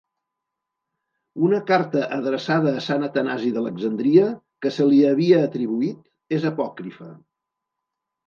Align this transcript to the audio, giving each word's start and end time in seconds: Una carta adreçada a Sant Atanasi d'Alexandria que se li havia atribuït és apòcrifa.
Una 1.47 1.57
carta 1.71 2.05
adreçada 2.15 2.71
a 2.77 2.79
Sant 2.85 3.05
Atanasi 3.07 3.51
d'Alexandria 3.57 4.31
que 4.65 4.73
se 4.79 4.87
li 4.93 5.01
havia 5.09 5.41
atribuït 5.49 6.39
és 6.39 6.47
apòcrifa. 6.51 7.11